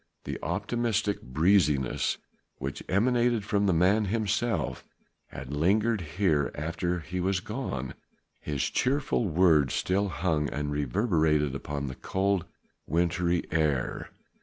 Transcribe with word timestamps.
The 0.23 0.39
optimistic 0.41 1.21
breeziness 1.21 2.17
which 2.57 2.81
emanated 2.89 3.45
from 3.45 3.67
the 3.67 3.71
man 3.71 4.05
himself 4.05 4.83
had 5.27 5.53
lingered 5.53 6.01
here 6.17 6.49
after 6.55 7.01
he 7.01 7.19
was 7.19 7.39
gone. 7.39 7.93
His 8.39 8.63
cheerful 8.71 9.27
words 9.29 9.75
still 9.75 10.09
hung 10.09 10.49
and 10.49 10.71
reverberated 10.71 11.53
upon 11.53 11.85
the 11.85 11.93
cold, 11.93 12.45
wintry 12.87 13.43
air. 13.51 14.09